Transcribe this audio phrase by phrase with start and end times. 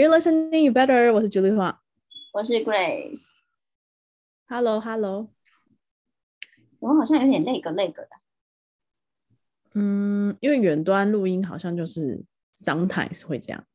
[0.00, 1.12] you listening better？
[1.12, 1.82] 我是 Julie 花。
[2.32, 3.32] 我是 Grace。
[4.48, 5.28] Hello Hello。
[6.78, 8.08] 我好像有点那个那个的。
[9.74, 12.24] 嗯，因为远端录音好像就是
[12.56, 13.66] sometimes 会这样。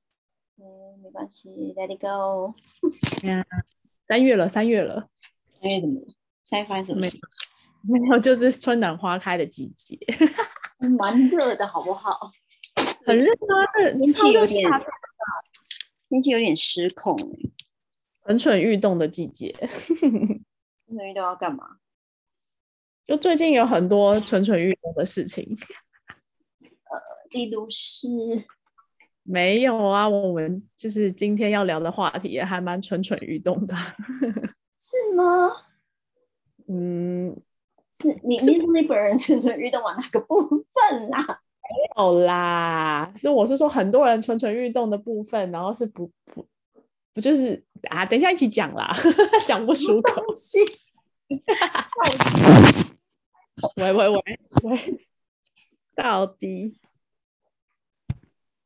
[0.57, 2.55] 嗯，没关系，Let it go。
[3.27, 3.45] 呀，
[4.07, 5.07] 三月了，三月了。
[5.61, 6.07] 三月怎么了？
[6.43, 7.19] 现在发生什么事？
[7.87, 9.99] 没有，就是春暖花开的季节。
[10.97, 12.31] 蛮热的好不好？
[13.05, 14.71] 很热啊，这天气有点
[16.15, 17.51] 天气有点失控哎。
[18.23, 19.53] 蠢蠢欲动的季节。
[19.59, 19.99] 蠢
[20.95, 21.77] 蠢欲动要干嘛？
[23.03, 25.57] 就最近有很多蠢蠢欲动的事情。
[26.61, 27.01] 呃，
[27.31, 28.07] 例如是
[29.23, 33.75] 没有啊，我们就是今天要聊的话题也还蛮蠢蠢欲动的。
[34.79, 35.51] 是吗？
[36.69, 37.35] 嗯，
[37.99, 41.41] 是你你是你本人蠢蠢欲动往哪个部分啦？
[41.67, 46.45] 没有啦，是我是说很多人蠢蠢欲动的部分，然后是不不
[47.13, 48.05] 不就是啊？
[48.05, 48.95] 等一下一起讲啦，
[49.47, 50.21] 讲不出口。
[50.21, 50.59] 东西。
[53.77, 54.21] 喂喂喂
[54.63, 54.99] 喂，
[55.95, 56.77] 到底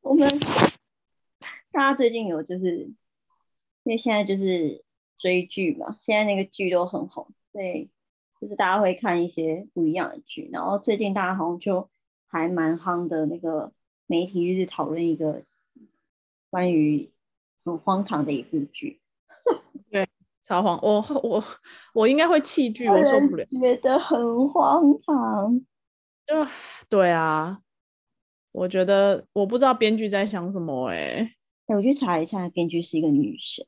[0.02, 0.28] 我们
[1.70, 2.92] 大家最近有就是，
[3.84, 4.84] 因为现在就是
[5.16, 7.88] 追剧嘛，现在那个剧都很红，所以
[8.40, 10.50] 就是大家会看一些不一样的剧。
[10.52, 11.89] 然后最近大家好像就
[12.30, 13.72] 还蛮夯的那个
[14.06, 15.42] 媒体就是讨论一个
[16.48, 17.10] 关于
[17.64, 19.00] 很荒唐的一部剧，
[19.90, 20.08] 对
[20.46, 21.44] 超荒，我我
[21.92, 23.44] 我应该会弃剧，我受不了。
[23.44, 25.60] 觉得很荒唐。
[26.26, 26.46] 就
[26.88, 27.60] 对啊，
[28.52, 33.66] 我觉得我不知道编剧在想什么哎、哎，我去查一下，编剧是一个女生，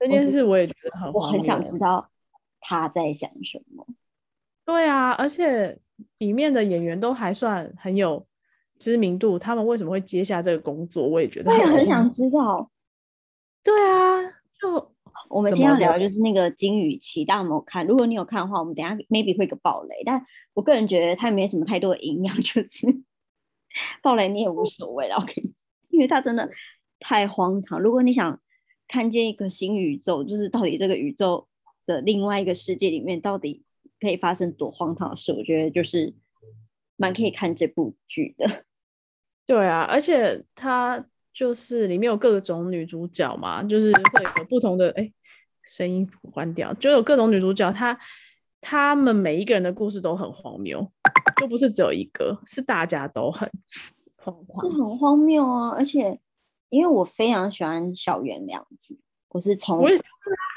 [0.00, 1.40] 这件事我也觉得很我很。
[1.44, 2.10] 想知道
[2.60, 3.86] 她在想什么。
[4.64, 5.78] 对啊，而且
[6.18, 8.26] 里面的演员都还算很有
[8.78, 12.70] 知名度，他们为什么会接下这个工作，我也觉得我也很很想知道。
[13.64, 14.22] 对啊，
[14.60, 14.92] 就
[15.28, 17.86] 我们今天要聊的就是那个金鱼期，大家有没有看？
[17.86, 23.02] 如果你有看的话，我们等下 maybe 会有个爆雷，但我个人觉得它没什么太多的营养， 就是
[24.02, 25.52] 爆雷你也无所谓啦，我跟你，
[25.90, 26.50] 因为它真的
[27.00, 27.80] 太荒唐。
[27.80, 28.40] 如果你想
[28.86, 31.48] 看见一个新宇宙，就是到底这个宇宙
[31.84, 33.64] 的另外一个世界里面到底
[34.00, 36.14] 可以发生多荒唐的事，我觉得就是
[36.96, 38.64] 蛮可以看这部剧的。
[39.46, 45.12] 对啊，而且它就是里面有各种女主角嘛，就是会有不同的哎，
[45.64, 47.98] 声音关掉，就有各种女主角，她
[48.60, 50.92] 她们每一个人的故事都很荒谬，
[51.38, 53.50] 就不是只有一个，是大家都很
[54.16, 54.76] 荒是。
[54.76, 55.70] 很荒谬啊！
[55.70, 56.20] 而且
[56.68, 59.88] 因为我非常喜欢小圆良子，我是从我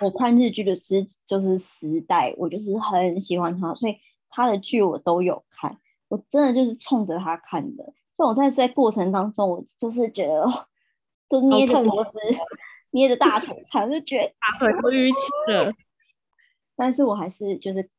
[0.04, 3.98] 我看日剧的时就是时代，我就是很喜欢他，所以
[4.30, 5.78] 他的剧我都有看，
[6.08, 7.94] 我真的就是冲着他看的。
[8.18, 10.68] 所以我在在过程当中，我就是觉得哦，
[11.28, 12.12] 都捏着痛脖子、
[12.92, 15.74] 捏着大腿看，就觉得大腿都淤青了。
[16.76, 17.90] 但是我还是就是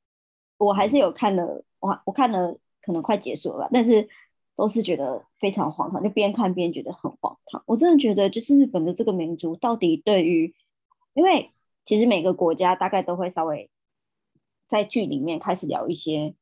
[0.58, 4.08] 我还是有看了，我我看了可能快结束了吧，但是
[4.56, 7.62] 都是觉得非常荒唐，就边看边觉得很荒唐。
[7.66, 10.54] 我真的觉得就是日本的这个民族到底对于，
[11.14, 11.50] 因为
[11.84, 13.70] 其实每个国家大概都会稍微
[14.68, 16.34] 在剧里面开始聊一些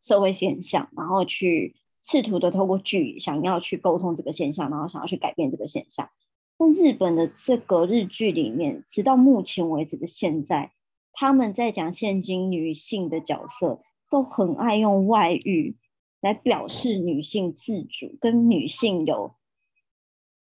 [0.00, 6.10] 社会现象，然后去试图的透过剧想要去沟通这个现象，然后想要去改变这个现象。
[6.56, 10.72] 但日本的这个日剧里面，直到目前为止的现在，
[11.12, 13.80] 他们在讲现今女性的角色，
[14.10, 15.76] 都很爱用外遇
[16.20, 19.34] 来表示女性自主跟女性有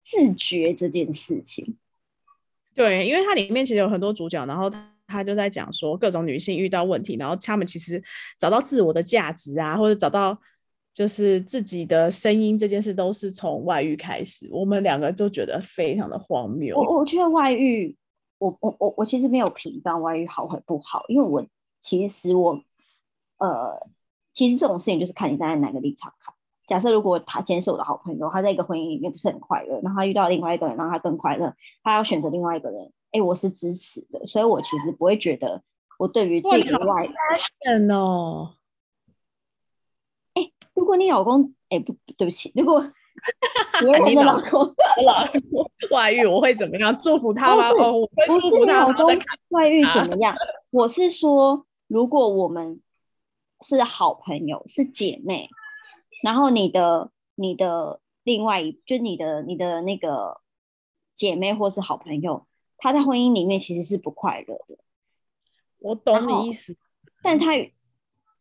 [0.03, 1.77] 自觉这件事情。
[2.75, 8.03] 对，因为它里面其实有很多主角，然后他他就在讲说各种女性遇到问题，然后她们其实
[8.39, 10.39] 找到自我的价值啊，或者找到
[10.93, 14.47] 就是自己的声音这件事，都是从外遇开始。
[14.51, 16.77] 我们两个就觉得非常的荒谬。
[16.77, 17.97] 我我觉得外遇，
[18.37, 21.45] 我我我我其实没有评断外遇好或不好，因为我
[21.81, 22.63] 其实我
[23.37, 23.89] 呃，
[24.39, 26.33] 其实这种事情就是看你站在哪个立场看。
[26.65, 35.61] 假设如果他今天是我的好朋友，他在一个婚姻里面不是很快乐，然后他遇到另外一个人，让他更快乐，他要选择另外一个人，哎，我是支持的，所以我其实不会觉得
[35.97, 37.09] 我对于这个外，
[37.65, 38.53] 天哦，
[40.35, 42.79] 哎，如果你老公，哎不对不起，如果
[43.81, 44.73] 别人的老公
[45.91, 46.97] 外遇，我会怎么样？
[46.97, 47.71] 祝福他吗？
[47.71, 48.93] 不是哦，我会不是祝福他吗？
[48.93, 49.19] 你老公
[49.49, 50.33] 外遇怎么样？
[50.69, 52.79] 我是说，如果我们
[53.61, 55.49] 是好朋友，是姐妹，
[56.23, 60.41] 然后你的你的另外一，就你的你的那个
[61.15, 62.47] 姐妹或是好朋友，
[62.77, 64.77] 她在婚姻里面其实是不快乐的，
[65.79, 66.77] 我懂你意思。
[67.21, 67.55] 但她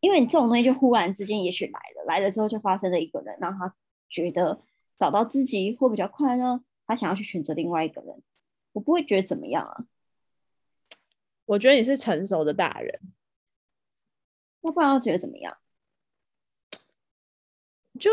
[0.00, 3.75] 因为你这种东西就忽然之间也许来了，来了之后就发生了一个人，让她
[4.09, 4.62] 觉得
[4.99, 8.23] 找到自己会比较快乐，她想要去选择另外一个人。
[8.73, 9.85] 我不会觉得怎么样啊。
[11.47, 13.00] 我觉得你是成熟的大人，
[14.62, 15.56] 要不然要觉得怎么样？
[17.99, 18.10] 就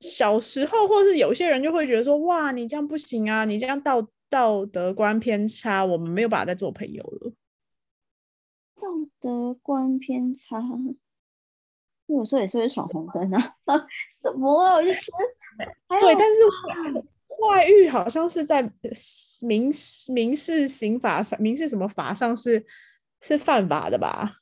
[0.00, 7.32] 小时候或是有些人就会觉得说，哇，你这样不行啊，你这样道道德观偏差，我们没有办法再做朋友了。
[8.76, 8.82] 道
[9.20, 10.62] 德观偏差，
[12.06, 13.56] 有时候也是会闯红灯啊，
[14.22, 14.74] 什么啊？
[14.74, 15.00] 我就觉
[15.58, 15.64] 得，
[16.00, 17.08] 对，但是
[17.40, 18.70] 外遇好像是在
[19.40, 19.72] 民
[20.12, 22.66] 民事刑法上，民事什么法上是
[23.20, 24.36] 是犯法的吧？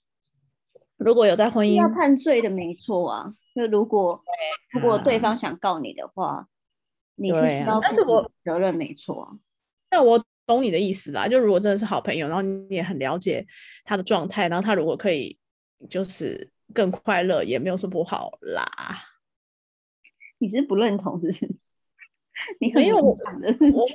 [1.04, 3.34] 如果有在婚姻要判罪的，没错啊。
[3.54, 4.24] 就如果
[4.72, 6.48] 如果对方想告你的话，
[7.14, 9.30] 你是需要负责任，没错啊。
[9.90, 13.46] 那我懂你的意思啦，就如果真的是好朋友，然后你也很了解
[13.84, 15.38] 他的状态，然后他如果可以
[15.88, 18.66] 就是更快乐，也没有说不好啦。
[20.38, 21.54] 你是不认同是不是？
[22.58, 23.14] 你没有我
[23.72, 23.88] 我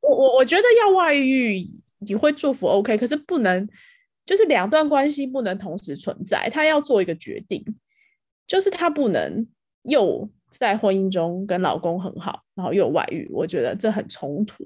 [0.00, 1.64] 我我我觉得要外遇
[1.98, 3.68] 你会祝福 OK，可是不能
[4.26, 7.78] 就是两段关系不能同时存在，他要做一个决定，
[8.46, 9.48] 就是他不能
[9.82, 14.64] 又在婚姻中跟老公很好，然后又外遇，我觉得这很冲突。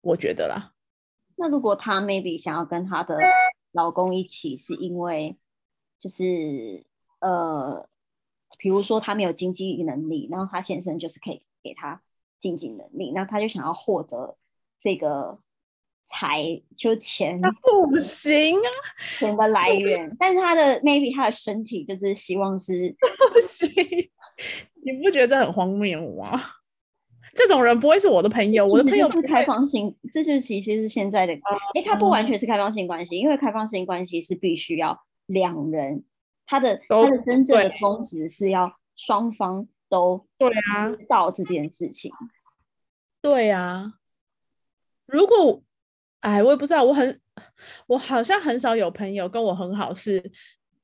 [0.00, 0.74] 我觉得啦，
[1.36, 3.18] 那如果她 maybe 想要跟她的
[3.70, 5.36] 老公一起，是因为
[6.00, 6.84] 就是
[7.20, 7.88] 呃，
[8.58, 12.02] 比如说她没有经济能力，然后她先生就是可以给她
[12.40, 14.36] 经济能力，那她就想要获得
[14.80, 15.38] 这个
[16.12, 18.68] 财就钱，那不行啊，
[19.16, 22.94] 钱的来源，但是他的 maybe 他的身体就是希望是
[23.32, 23.72] 不行，
[24.84, 26.42] 你不觉得这很荒谬吗？
[27.34, 31.32] 这种人不会是我的朋友，我的朋友是开放性，这就是其实是现在的，
[31.74, 36.04] 哎，他不完全是开放性关系，因为开放性关系是必须要两人，
[36.44, 40.90] 他的他的真正的宗旨是要双方都对啊。
[40.90, 42.12] 知道这件事情，
[43.22, 43.94] 对啊，
[45.06, 45.62] 如果，
[46.22, 47.20] 哎，我也不知道，我很，
[47.86, 50.32] 我好像很少有朋友跟我很好，是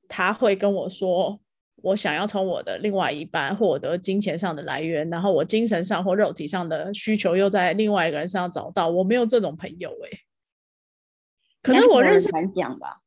[0.06, 1.40] 他会跟我说。
[1.81, 10.19] 我想要从我的另外一半获得金钱上的来源，然后我精神上或肉体上的需求又在另外一个人身上找到，我没有这种朋友哎。
[11.62, 13.00] 可能我认识难讲吧。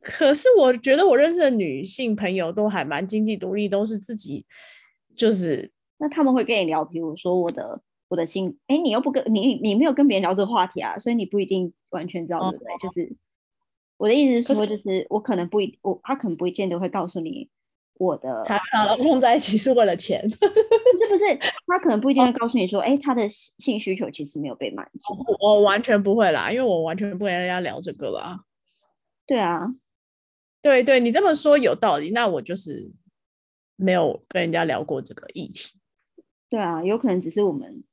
[0.00, 4.46] 可是我觉得我认识的女性朋友都还蛮经济独立，都是自己
[5.14, 5.72] 就是。
[5.98, 12.76] 那他们会跟你聊，比如说我的我的心，哎，你又不跟你你没有跟别人聊这个话题啊，所以你不一定完全知道对不对？
[12.82, 13.16] 就是。
[13.96, 17.50] 我的意思是说，就是我可能不一我他可能不一定都会告诉你
[17.92, 18.44] 我的。
[18.46, 20.26] 他跟老公在一起是为了钱。
[20.32, 21.36] 不是不是，
[21.66, 25.36] 他可能不一定会告诉你说，哎，他的性需求其实没有被满足。
[25.38, 28.42] 我完全不会啦，因为我完全不跟人家聊这个啦。
[29.26, 29.74] 对啊，
[30.62, 32.92] 对对，你这么说有道理，那我就是
[33.76, 35.76] 没有跟人家聊过这个议题。
[36.48, 37.84] 对啊，有可能只是我们。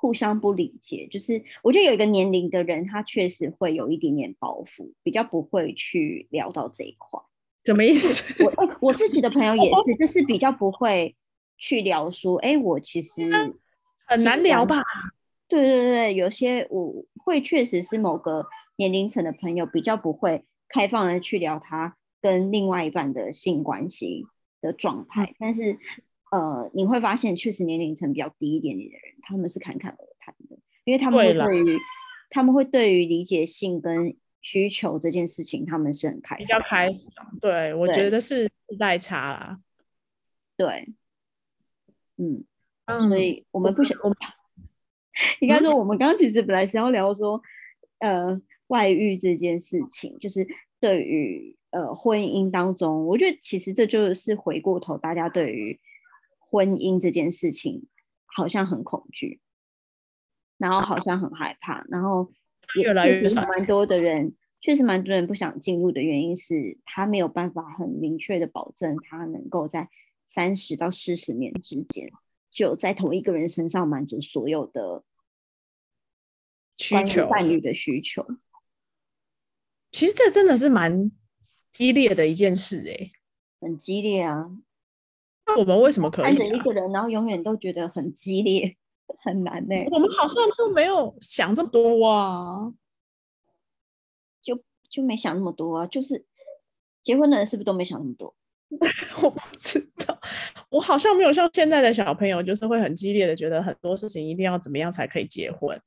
[0.00, 7.20] 互相不理解，就是我觉得有一个年龄的人，他确实会有一点点包袱，比较不会去聊到这一块。
[7.66, 8.42] 什么意思？
[8.42, 11.16] 我我自己的朋友也是，就是比较不会
[11.58, 13.10] 去聊说，哎，我其实
[14.08, 14.78] 很难聊吧？
[15.46, 24.24] 对对对，有些我会确实是某个年龄层的朋友比较不会开放的去聊他跟另外一半的性关系
[24.62, 25.78] 的状态，但是。
[26.30, 31.76] 呃，你会发现确实年龄层比较低一点点的人，他们是侃侃而谈的，因为他们会对于
[32.30, 37.36] 他们会对于理解性跟需求这件事情，他们是很开比较开放。
[37.40, 39.60] 对，我觉得是时代差啦。
[40.56, 40.94] 对，
[42.16, 42.44] 嗯，
[43.08, 44.16] 所以我们不想，我们
[45.40, 47.42] 应该说我们刚刚其实本来是要聊说，
[47.98, 50.46] 呃，外遇这件事情，就是
[50.78, 55.80] 对于呃婚姻当中，我觉得其实这就是回过头大家对于。
[56.50, 57.86] 婚姻这件事情
[58.26, 59.40] 好像很恐惧，
[60.58, 62.32] 然后好像很害怕，然后
[62.76, 69.88] 也确实蛮多的人，确实蛮多人不想进入的原因是他没有办法很明确的保证他能够在
[70.28, 72.10] 三十到四十年之间
[72.50, 75.04] 就在同一个人身上满足所有的
[76.76, 78.26] 需求伴侣的需求。
[79.92, 81.12] 其实这真的是蛮
[81.72, 83.12] 激烈的一件事哎，
[83.60, 84.50] 很激烈啊。
[85.56, 88.76] 我们为什么可以看着一个人，然后永远都觉得很激烈，
[89.24, 89.74] 很难呢？
[89.90, 92.72] 我们好像就没有想这么多啊，
[94.42, 96.24] 就就没想那么多啊，就是
[97.02, 98.34] 结婚的人是不是都没想那么多？
[99.22, 100.20] 我不知道，
[100.70, 105.80] 我好像没有像现在的小朋友，就是会很激烈的觉得很多事情一定要怎么样才可以结婚。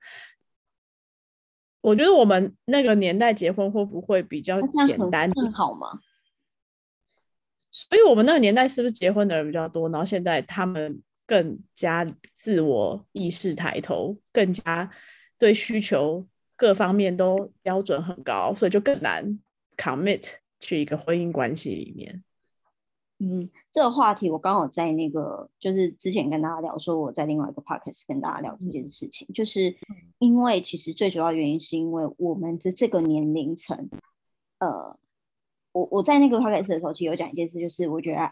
[1.79, 5.29] 我觉得我们那个年代结婚会不会比较简单？
[5.32, 6.00] 更好吗？
[7.75, 9.89] 所以我们那个年代是不是结婚的人比较多？
[9.89, 14.92] 然后现在他们更加自我意识抬头，更加
[15.39, 19.39] 对需求各方面都标准很高，所以就更难
[19.75, 22.24] commit 去一个婚姻关系里面。
[23.18, 29.77] 嗯，这个话题我刚好在那个就是之前跟大家聊说，我在另外一个 podcast 跟大家聊这件事情，就是
[30.20, 33.89] 因为其实最主要原因是因为我们的这个年龄层，
[34.60, 35.00] 呃，
[35.74, 38.32] 我我在那个 podcast 的时候其实有讲一件事，就是我觉得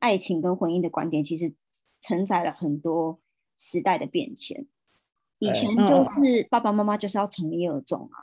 [0.00, 1.54] 爱情跟婚姻的观点其实
[2.00, 3.20] 承载了很多
[3.56, 4.66] 时代的变迁。
[5.38, 8.18] 以前就是爸爸妈妈就是要从一而终啊，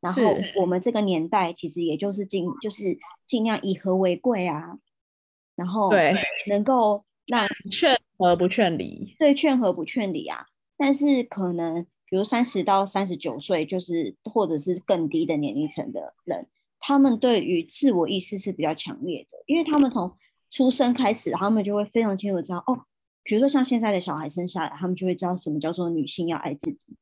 [0.00, 0.22] 然后
[0.60, 2.98] 我们这个年代其实也就是尽就是
[3.28, 4.78] 尽量以和为贵啊，
[5.54, 6.14] 然后对
[6.48, 10.46] 能够让 劝和不劝离，对劝和不劝离啊，
[10.76, 16.48] 但是可能比如三十到三十九岁就是或者是更低的年龄层的人，
[16.86, 20.18] 他们对于自我意识是比较强烈的，因为他们从
[20.50, 22.84] 出生开始，他们就会非常清楚知道哦。
[23.22, 26.98] 比如说像现在的小孩生下来，他们就会知道什么叫做女性要爱自己。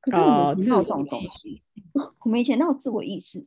[0.00, 1.62] 可是我们以前有这种东西，
[2.24, 3.46] 我们以前哪有自我意识？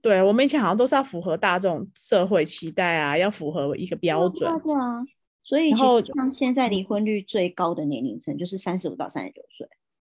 [0.00, 4.48] 对，我们以前好像都是要符合大众社会期待啊，要符合一个标准。
[4.62, 5.04] 对啊，
[5.42, 9.68] 所以其实像现在离婚率最高的年龄层就是三十五到三十九岁，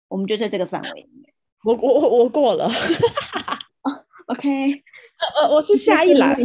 [0.06, 1.34] 我们就在这个范围里面。
[1.64, 2.68] 我我我过了。
[4.26, 4.72] OK，
[5.40, 6.36] 呃，我是下一栏。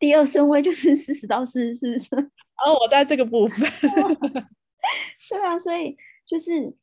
[0.00, 2.28] 第二顺位就是四十到四十四岁，然
[2.66, 3.68] 后我在这个部分。
[5.28, 5.96] 对啊，所以
[6.26, 6.74] 就是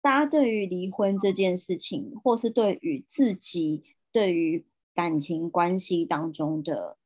[0.00, 6.96] 大家对于离婚这件事情，或是对于自己对于感情关系当中的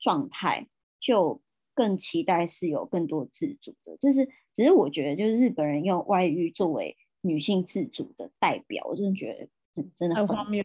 [0.00, 0.66] 状态，
[0.98, 1.40] 就
[1.74, 3.96] 更期待是有更多自主的。
[3.98, 10.64] 就是只是我觉得，就是日本人用外遇作为女性自主的代表，我真的觉得很真的很荒谬，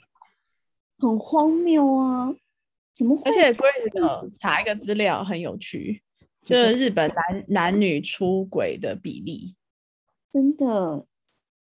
[0.97, 2.35] 很荒谬啊！
[2.93, 3.21] 怎么？
[3.25, 6.01] 而且 Grace 查一个资料很有趣，
[6.43, 9.55] 就是日本男男女出轨的比例，
[10.31, 11.05] 真的，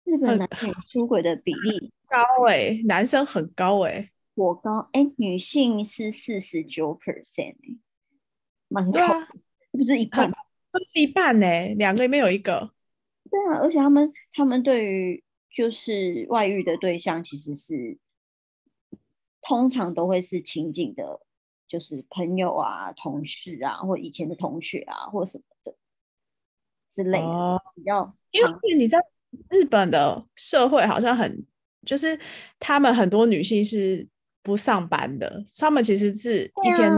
[0.03, 2.19] 日本男女出轨的比例高
[2.49, 7.79] 哎，男生很高哎，我高哎，女性是四十九 percent 哎，
[8.67, 9.01] 蛮高，
[9.71, 10.33] 不是一半，
[10.73, 12.73] 不是一半哎，两个里面有一个，
[13.31, 17.99] 对啊，而且他们他们对于就是外遇的对象其实是。
[19.43, 21.23] 通常都会是亲近的，
[21.67, 25.75] 就是朋友啊、同事啊，或以前的同学啊，或什么的
[26.95, 27.63] 之类的。
[27.75, 28.99] 比较，因为你在
[29.49, 31.47] 日本的社会好像很，
[31.87, 32.21] 就是
[32.61, 34.09] 他们很多女性是
[34.43, 36.93] 不上班的，他们其实是一天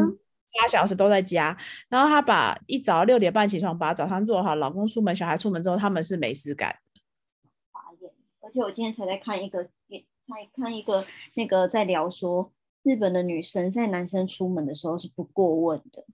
[0.59, 6.79] 八小时都在家，然后她把一早六点半起床，把早餐做好，老公出门，小孩出门之后，他们是没事干。
[8.41, 9.69] 而且我今天才在看一个。
[10.27, 11.05] 来看一个
[11.35, 12.53] 那个在聊说，
[12.85, 16.07] 日本的女生在男生出门的时候是不过问的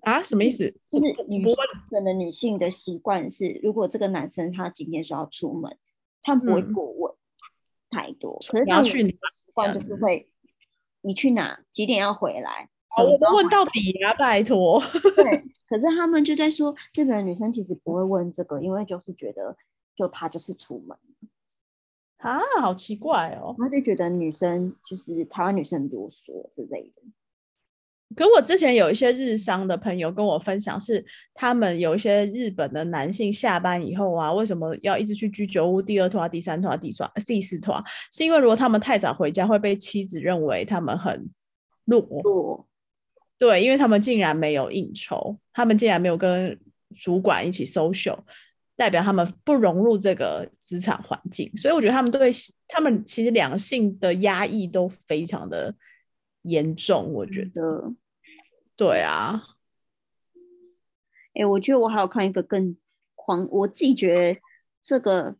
[0.00, 0.22] 啊？
[0.22, 0.74] 什么意思？
[0.90, 1.44] 就是女
[1.90, 5.76] 本的女性的习惯是，如果这个男生他今天是要出门，
[6.22, 7.14] 他不会过问
[7.90, 8.38] 太多。
[8.50, 9.18] 可是他去习
[9.52, 10.32] 惯就是会，
[11.00, 11.60] 你去哪？
[11.72, 12.68] 几点要回来？
[12.96, 14.82] 我都问到底啊，拜托。
[15.14, 19.56] 对，可是他们就在说，日本的女生其实不会问这个，因为就是觉得，
[19.94, 20.98] 就她就是出门。
[22.16, 23.54] 啊，好奇怪哦！
[23.56, 27.02] 他就觉得女生就是台湾女生很啰嗦之类的。
[28.16, 35.82] 可我之前有一些日商的朋友跟我分享，是他们有一些日本的男性下班以后啊，为什么要一直去居酒屋？
[35.82, 41.30] 第二团、第三团、第四第四团，是因为如果他们太早回家，会被妻子认为他们很
[41.84, 42.66] 弱。
[43.38, 46.58] 对，因为他们竟然没有应酬，他们竟然没有跟
[46.96, 48.20] 主管一起 social。
[48.74, 52.30] 代表他们不融入这个职场环境，所以我觉得他们对
[52.68, 55.74] 他们其实两性的压抑都非常的
[56.48, 57.12] 严重。
[57.12, 57.94] 我觉得，
[58.76, 59.42] 对啊。
[61.34, 62.76] 哎，我觉得我还有看一个更
[63.14, 64.40] 狂，我自己觉得
[64.82, 65.36] 这个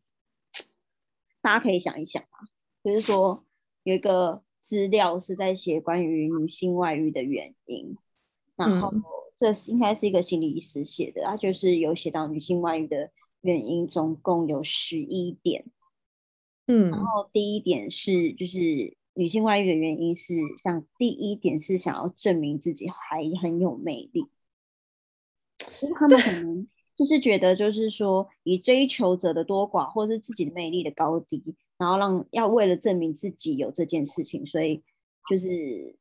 [1.41, 2.47] 大家可以想一想啊，
[2.85, 3.45] 就是说
[3.83, 7.97] 有一个资料是在写关于女性外遇的原因，
[8.57, 8.93] 然后
[9.39, 13.11] 这应该是一个心理医师写的，他就是有写到女性外遇的。
[13.41, 15.65] 原因总共有十一点，
[16.67, 24.29] 嗯，然后第一点是就是女性外遇的原因是像第一点是想要证明自己还很有魅力，
[25.59, 34.85] 就是他们可能 就是觉得就是说以追求者的多寡或者是自己的魅力的高低，然后让要为了证明自己有这件事情，所以
[35.29, 35.97] 就是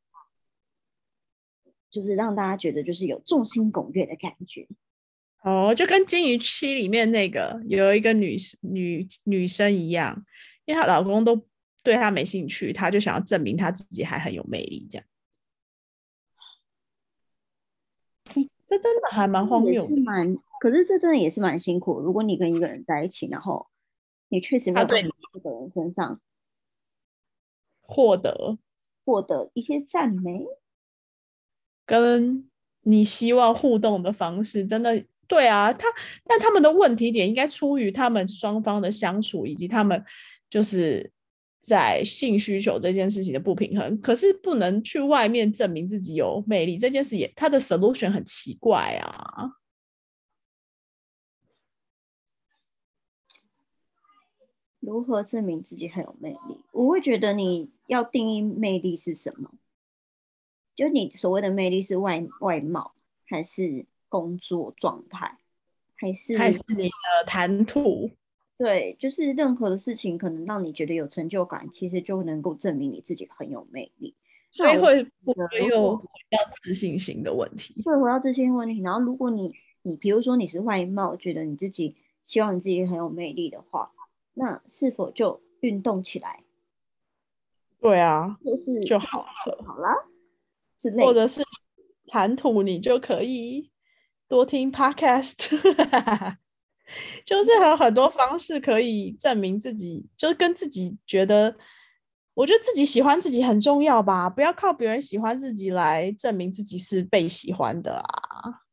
[1.90, 4.68] 就是让大家觉得就是有众星拱月的感觉。
[5.42, 10.24] 哦，就跟《金鱼期》里面那个有一个女女女生一样，
[10.66, 11.48] 因为她老公都
[11.88, 15.08] 对他没兴趣，他就想要证明他自己还很有魅力，这样。
[18.66, 22.02] 这真的还蛮荒谬，是蛮可是这真的也是蛮辛苦。
[22.02, 23.70] 如果你跟一个人在一起，然后
[24.28, 26.20] 你确实没有他对从这个人身上
[27.80, 28.58] 获得
[29.06, 30.46] 获得一些赞美，
[31.86, 32.50] 跟
[32.82, 35.88] 你希望互动的方式，真的对啊，他
[36.26, 40.04] 但他们的问题点应该出于他们双方的相处，以及他们
[40.50, 41.14] 就是
[41.68, 44.00] 在性需求这件事情的不平衡。
[44.00, 49.52] 可是不能去外面证明自己有魅力，这件事也他的 solution 很奇怪啊。
[54.80, 56.64] 如何证明自己很有魅力？
[56.72, 59.52] 我会觉得你要定义魅力是什么，
[60.74, 62.96] 就你所谓的魅力是外外貌，
[63.26, 65.38] 还是工作状态，
[65.98, 68.12] 还是还是你的谈吐，
[68.58, 74.16] 对，就是任何的事情可能让你觉得有成就感，其实就能够证明你自己很有魅力。
[74.50, 77.82] 所以会不会又如果回到自信心的问题？
[77.84, 83.92] 对，回到这些问题，然后如果你你比如说你是外貌，觉得你自己希望你自己很有魅力的话，
[84.34, 86.44] 那是否就运动起来，
[87.80, 89.64] 对啊，就是就好了。
[89.66, 89.94] 好啦
[90.82, 91.06] 之类的？
[91.06, 91.44] 或者是
[92.08, 93.70] 谈吐，你就可以
[94.30, 95.52] 多听 podcast，
[97.26, 101.58] 就是还有很多方式可以证明自己，就是跟自己觉得，
[102.34, 108.64] 我觉得自己喜欢自己很重要吧，不要靠别人喜欢自己来证明自己是被喜欢的啊。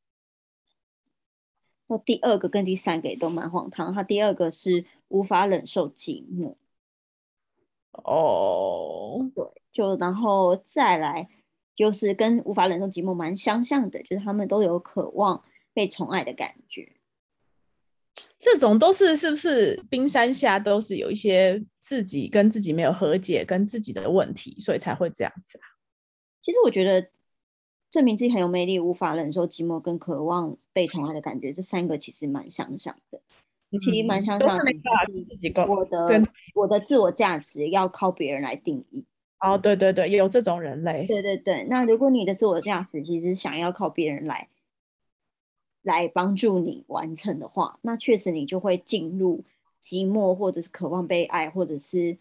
[1.87, 6.57] 那第二个跟第三个也都蛮荒唐，他第二个是无法忍受寂寞，
[7.93, 11.29] 哦，对，就然后再来
[11.77, 15.45] 就是跟无法忍受寂寞蛮相像的，就是他们都有渴望
[15.75, 16.94] 被宠爱的感觉。
[18.45, 25.65] 这种都是是不是冰山下都是有一些自己跟自己没有和解，跟自己的问题，所以才会这样子啊？
[26.43, 27.09] 其实我觉得
[27.91, 33.23] 证明自己很有魅力，无法忍受寂寞跟渴望被宠爱的感觉，这三个其实蛮相像的。
[33.81, 36.05] 其实蛮相像的，是没办法自己沟我的
[36.55, 39.07] 我的自我价值要靠别人来定义。
[39.41, 41.07] 哦，对对对，有这种人类。
[41.07, 44.49] 对对对，那如果你的自我价值其实想要靠别人来
[45.85, 49.45] 来帮助你完成的话，那确实你就会进入
[49.83, 52.17] 寂寞，或者是渴望被爱，或者是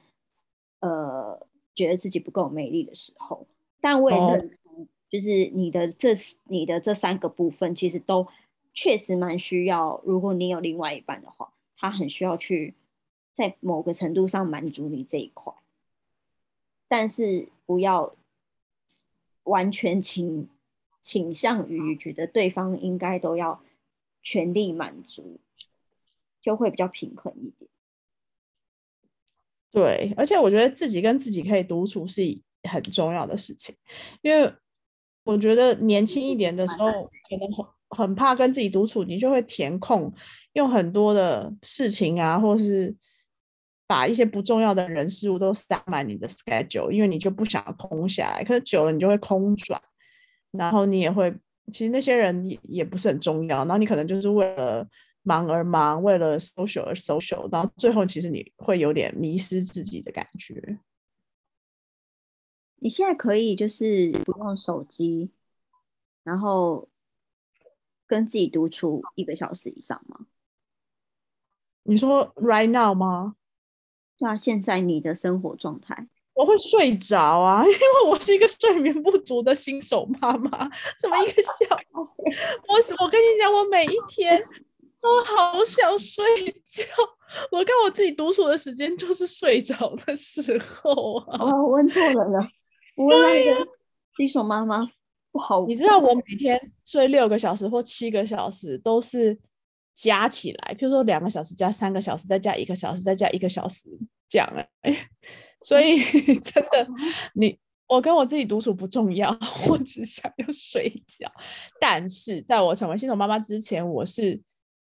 [0.82, 3.48] 呃觉得自己不够美丽的时候。
[3.80, 8.28] 但我也哦认同，就是你的这你的这三个部分，其实都
[8.74, 10.02] 确实蛮需要。
[10.06, 12.74] 如果你有另外一半的话，他很需要去
[13.32, 15.54] 在某个程度上满足你这一块。
[16.90, 18.14] 但是不要
[19.44, 20.50] 完全倾
[21.04, 23.62] 倾向于觉得对方应该都要
[24.24, 25.40] 全力满足，
[26.42, 27.70] 就会比较平衡一点。
[29.70, 32.22] 对，而且我觉得自己跟自己可以独处是
[32.68, 33.76] 很重要的事情，
[34.22, 34.54] 因为
[35.24, 40.14] 我觉得年轻一点的时候，可能很很怕跟自己独处，你就会填空，
[40.54, 42.96] 用很多的事情啊，或是
[43.88, 49.82] 把一些不重要的人事物都塞满你的 schedule，因为你就不想要空下来，可是久了你就会空转，
[50.58, 51.36] 然后你也会，
[51.72, 54.88] 其实那些人也也不是很重要，然后你可能就是为了
[55.24, 60.80] 忙而忙，为了 social 而 social，然后最后其实你会有点迷失自己的感觉。
[62.76, 65.32] 你现在可以就是不用手机，
[66.24, 66.90] 然后
[68.06, 70.28] 跟自己独处一个小时以上吗？
[71.84, 73.36] 你说 right now 吗？
[74.18, 80.70] 对啊，现在你的生活状态，我会睡着啊， 因为我是一个睡眠不足的新手妈妈。
[81.00, 81.86] 什么一个小时？
[82.68, 84.40] 我我跟你讲，我每一天
[85.00, 86.24] 都好想睡
[86.66, 86.86] 觉。
[87.52, 91.38] 我跟我自己独处的时间就是睡着的时候啊。
[91.40, 92.48] 哦，我问错人了，
[92.96, 93.68] 我问那个
[94.16, 94.90] 新手妈妈，
[95.32, 95.66] 不好。
[95.66, 99.40] 你知道我每天睡六个小时或七个小时都是
[99.96, 103.90] 加起来，譬如说两个小时加三个小时，再加一个小时，再加一个小时
[104.30, 104.48] 这样
[104.82, 105.10] 哎、
[105.64, 105.98] 所以
[106.40, 106.88] 真的
[107.34, 109.38] 你我跟我自己独处不重要，
[109.70, 111.32] 我只想要睡觉。
[111.80, 114.42] 但是在我成为新手妈妈之前，我是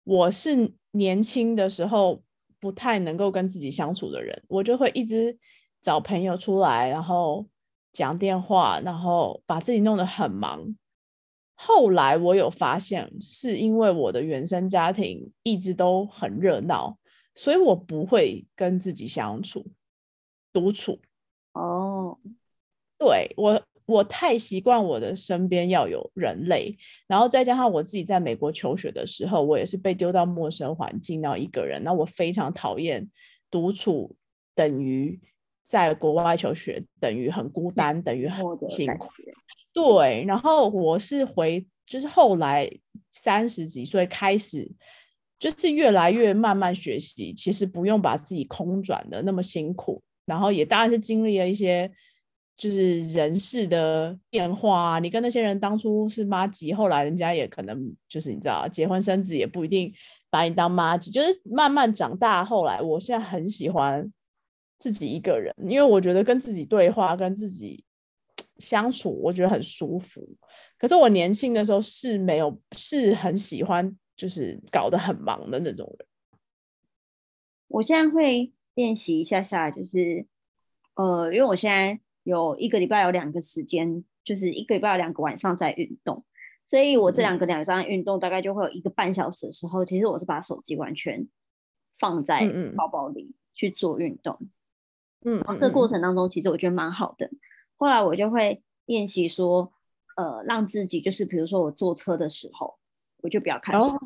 [0.04, 2.24] 我是年轻的时候
[2.60, 5.38] 不太能够跟自己相处的人，我就会一直
[5.82, 7.48] 找朋友出来，然后
[7.92, 10.76] 讲电话，然后把自己弄得很忙。
[11.56, 16.98] 后来我有发现，是因为我的原生家庭一直都很热闹，
[17.36, 19.68] 所以我不会跟自己相处，
[20.54, 21.02] 独处。
[21.52, 22.18] 哦，
[22.98, 33.12] 对我，我太习惯我的身边要有人类，然后再加上我自己在美国求学的时候，我也是被丢到陌生环境，然后一个人，那我非常讨厌
[33.52, 34.16] 独处，
[34.56, 35.20] 等于
[35.64, 39.10] 在国外求学，等于很孤单，等于很辛苦。
[39.74, 42.80] 对，然后我是回，就是后来
[43.12, 44.72] 三十几岁开始，
[45.40, 51.92] 就是越来越慢慢学习，其实不用把自己空转的那么辛苦，然后也当然是经历了一些
[52.58, 55.00] 就是人事的变化啊。
[55.00, 59.94] 你跟那些人当初是妈吉，后来人家也可能就是你知道结婚生子也不一定
[60.30, 62.46] 把你当妈吉，就是慢慢长大。
[62.46, 64.12] 后来我现在很喜欢
[64.80, 67.84] 自己一个人，因为我觉得跟自己对话，跟自己。
[68.60, 70.38] 相处我觉得很舒服，
[70.78, 76.08] 可是我年轻的时候是没有是很喜欢，就是搞得很忙的那种人。
[77.68, 80.26] 我现在会练习一下下，就是
[80.96, 86.26] 呃，因为我现在有一个礼拜有两个时间，就是一个礼拜有两个晚上在运动，
[86.68, 91.28] 所以我这两个两张运动大概就会有一个半小时的时候，其实我是把手机完全
[92.00, 92.42] 放在
[92.76, 94.40] 包包里去做运动。
[95.26, 97.30] 嗯，然后这过程当中其实我觉得蛮好的。
[97.78, 99.72] 后来我就会练习说，
[100.16, 102.78] 呃，让自己就是比如说我坐车的时候，
[103.22, 103.98] 我就不要看手机。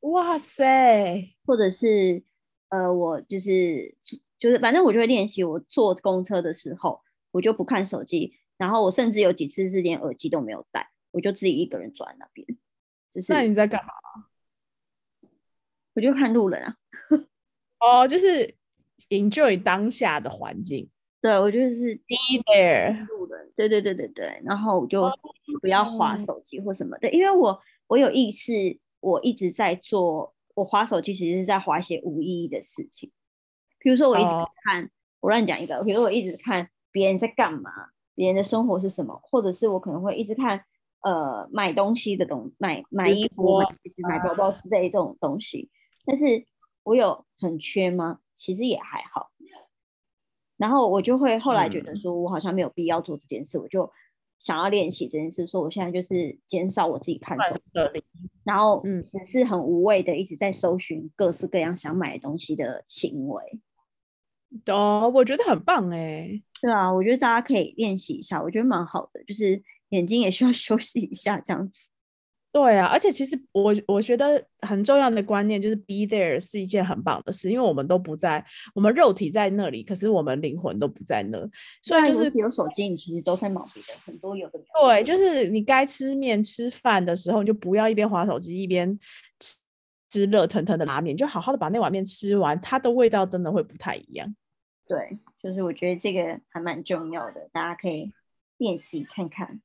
[0.00, 1.34] 哇塞！
[1.46, 2.22] 或者是
[2.68, 3.96] 呃，我就是
[4.38, 8.34] 就是反正我就会练习，我坐公车的时候，我就不看手机。
[8.56, 12.46] 然后我甚至有几次是连耳机都没有戴，我就自己一个人坐在那边。
[13.10, 13.32] 就是。
[13.32, 13.92] 那你在干嘛？
[15.94, 16.76] 我就看路人啊。
[17.80, 18.54] 哦，就是
[19.10, 20.90] enjoy 当下的环境。
[21.20, 25.10] 对，我就是 be there，路人对对对对对，然后我就
[25.60, 33.10] 不要划手机或什么的，因为我我有意识，我一直在做，我划手机其实是在划一些无意义的事情，
[33.78, 34.28] 比如说我一直
[34.64, 34.90] 看，
[35.20, 37.70] 我乱讲一个，比如说我一直看别人在干嘛，
[38.14, 40.64] 别人的生活是什么，或者是我可能会一直看
[41.02, 45.70] 呃买东西的东买买衣服、买买包包之类这种东西，
[46.06, 46.46] 但是
[46.82, 48.20] 我有很缺吗？
[48.36, 49.30] 其实也还好。
[50.56, 53.90] 然后我就会后来觉得说，我好像没有必要做这件事，我就
[54.44, 58.04] 想要练习这件事，说我现在就是减少我自己看手机，
[58.44, 63.58] 然后嗯，只是很无谓的一直在搜寻各式各样想买的东西的行为。
[64.66, 66.42] 哦，我觉得很棒哎。
[66.60, 71.88] 对啊，我觉得大家可以练习一下，我觉得蛮好的，就是眼睛也需要 休息一下这样子。
[72.54, 81.50] 对啊，而且其实我我觉得很重要的观念就是 be there 是一件很棒的事，因为我们都不在，我们肉体在那里，可是我们灵魂都不在那。
[81.82, 84.60] 所以就是有手机，你其实都在忙别的，很多有的。
[84.80, 89.00] 对，就是你该吃面吃饭的时候，你就不要一边划手机一边
[89.40, 89.58] 吃
[90.08, 94.36] 吃热腾腾的拉面，就好好的把那碗面吃完，它的味道真的会不太一样。
[94.86, 98.12] 对，就是我觉得这个还蛮重要的，大家可以
[98.58, 99.60] 练习看看。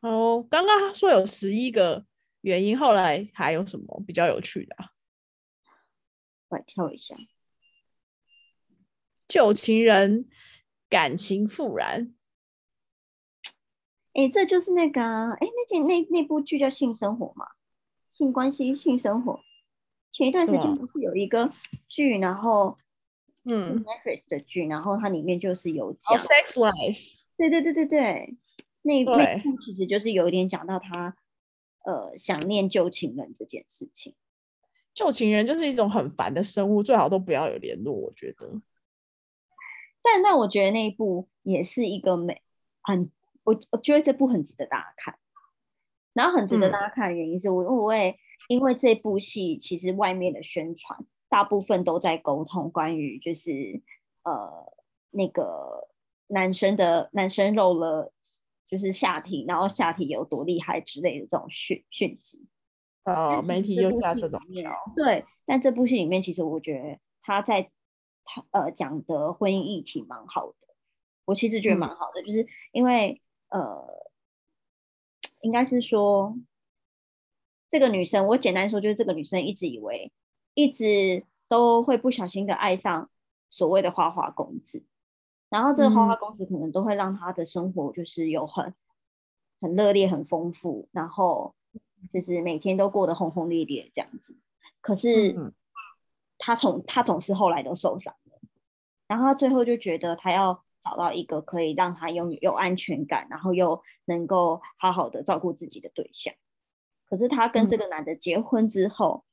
[0.00, 2.04] 哦，刚刚说有十一个
[2.40, 4.76] 原因，后来还有什么比较有趣的？
[6.48, 7.16] 我跳一下，
[9.26, 10.28] 旧情人
[10.88, 12.14] 感情复燃。
[14.14, 17.48] 哎，这就是那个，哎，那件那那部剧叫《性生活》嘛，
[18.08, 19.40] 性关系、性生活。
[20.12, 21.52] 前一段时间不是有一个
[21.88, 22.78] 剧，然后
[23.42, 27.22] 嗯，Netflix 的剧，然后它里面就是有讲 Sex Life。
[27.36, 28.36] 对对对对对。
[28.86, 31.16] 那那部其实就是有一点讲到他
[31.84, 34.14] 呃想念旧情人这件事情。
[34.94, 38.62] 旧情人就是一种很烦的生物，最好都不要有联络，我觉得。
[40.02, 42.42] 但那我觉得那一部也是一个美
[42.80, 43.10] 很，
[43.42, 45.18] 我我觉得这部很值得大家看。
[46.12, 53.82] 然后很值得大家看的原因是我因为因为这部戏其实外面的宣传大部分都在沟通关于就是
[54.22, 54.72] 呃
[55.10, 55.88] 那个
[56.28, 58.12] 男生的男生漏了。
[58.68, 62.46] 就是下体，然后下体有多厉害之类的这种讯讯息。
[63.04, 64.40] 哦，媒体又下这种。
[64.96, 67.70] 对，但这部戏里面其实我觉得他在
[68.24, 70.56] 他呃讲的婚姻议题蛮好的，
[71.24, 73.86] 我其实觉得蛮好的，就是因为呃，
[75.40, 76.36] 应该是说
[77.70, 80.10] 这个女生，我简单说就是这个女生一直以为，
[80.54, 83.08] 一直都会不小心的爱上
[83.50, 84.82] 所谓的花花公子。
[85.48, 88.74] 然后这个花花公子可能都会让他的生活就是有很
[89.60, 91.54] 很热烈、很丰富，然后
[92.12, 94.36] 就是每天都过得轰轰烈烈这样子。
[94.80, 95.52] 可是
[96.38, 98.38] 他从他总是后来都受伤了，
[99.06, 106.34] 然后他最后就觉得他要找到一个可以让他拥有有安全感，然后又能够好好的照顾自己的对象。
[107.08, 109.24] 可是他跟这个男的结婚之后，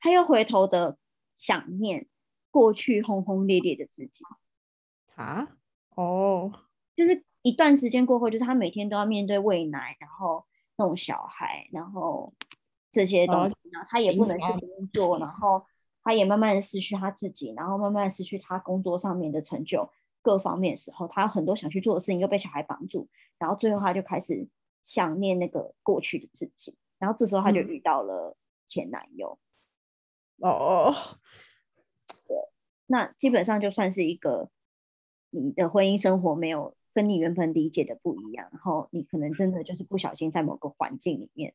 [0.00, 0.96] 他又回头的
[1.34, 2.06] 想念
[2.50, 4.24] 过去轰轰烈烈的自己。
[5.18, 5.48] 啊？
[5.96, 6.52] 哦，
[6.94, 12.34] 就是一段时间过后，就是他每天都要面对喂奶，然后弄小孩，然后
[12.92, 15.66] 这些东西，然后他也不能去工作，然后
[16.02, 19.90] 他也慢慢的失去他自己，然后慢慢失去他工作上面的成就
[20.22, 24.48] 各方面的时候，他很多想去做的事情又被小孩绑住，然后最后他就开始
[24.84, 27.66] 想念那个过去的自己，然后这时候他就嗯。
[27.68, 29.38] 遇到了前男友，
[30.40, 30.94] 哦
[32.28, 32.48] 哦，
[32.86, 34.50] 那基本上就算是一个
[35.30, 41.54] 你的婚姻生活没有跟你原本理解的不一样，然后你可能真的就是不小心在某个环境里面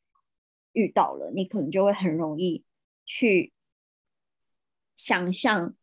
[0.72, 2.64] 遇到了，你可能就会很容易
[3.06, 3.54] 去
[4.96, 5.76] 想象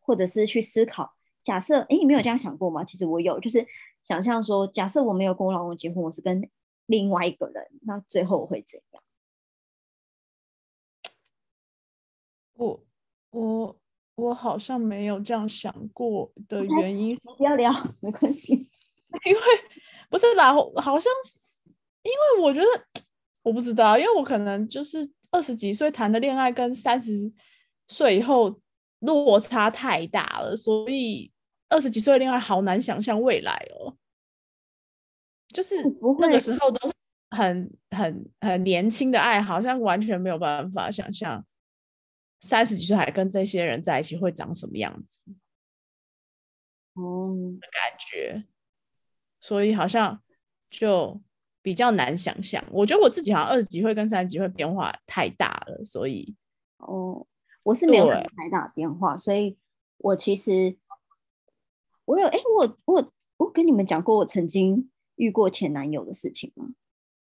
[0.00, 1.14] 或者是去思考。
[1.42, 2.84] 假设，哎，你没有这样想过吗？
[2.84, 3.66] 其实我有，就是
[4.04, 6.48] 想象说，假设我没有跟我老公结婚，我是跟
[6.86, 9.02] 另外一个人，那最后我会怎样？
[12.54, 12.84] 我
[13.30, 13.76] 我
[14.14, 18.68] 我好像没有这样想过 的原因，不要聊，没关系。
[19.24, 19.40] 因为
[20.08, 21.38] 不是啦，好像是
[22.02, 22.66] 因为我觉得
[23.42, 27.32] 我不知道，因为我可能就是二十几岁谈的恋爱跟三十
[27.88, 28.60] 岁以后
[29.00, 31.32] 落差太大了，所以
[31.68, 33.96] 二十几岁的恋爱好难想象未来哦。
[35.52, 35.76] 就是
[36.18, 36.94] 那个时候都是
[37.30, 41.44] 很很很年轻的爱，好像完全没有办法想象
[42.42, 45.32] 三十几岁还跟这些人在一起会长什么样子
[46.94, 48.44] 哦，的感觉，
[49.40, 50.20] 所以好像
[50.68, 51.22] 就
[51.62, 52.64] 比较难想象。
[52.72, 56.36] 我觉得我自己好像二十几岁跟三十几岁变化太大了，所以
[56.78, 57.26] 哦，
[57.64, 59.56] 我是没有什对么太大变化，所以
[59.96, 60.76] 我其实
[62.04, 66.66] 我有哎，我我我跟你们讲过我曾经遇过前男友的事情吗？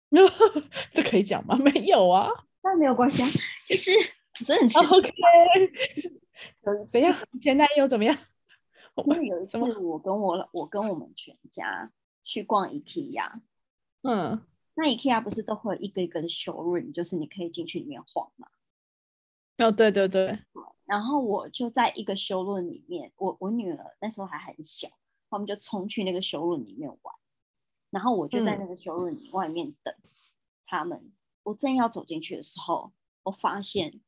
[0.93, 1.57] 这可以讲吗？
[1.61, 2.29] 没有啊。
[2.63, 3.27] 那没有关系啊，
[3.67, 5.09] 就是我真的很奇 OK，
[6.65, 7.15] 有一次怎样？
[7.41, 8.17] 前男友怎么样？
[8.95, 9.57] 我因为有一次？
[9.57, 11.91] 我跟我我跟我们全家
[12.23, 13.41] 去逛 IKEA，
[14.01, 14.41] 嗯
[14.75, 18.47] 那 IKEA 不是都会有一个一个的 showroom，就是你可以进去里面晃嘛。
[19.57, 20.39] 哦，对对对，
[20.85, 24.89] 然后我就在一个 showroom 里面，我我女儿那时候还很小，
[25.29, 27.15] 他们就冲去那个 showroom 里面玩，
[27.91, 29.93] 然后我就在嗯那个 showroom 外面等
[30.65, 31.13] 他们。
[31.43, 34.01] 我正要走进去的时候，我发现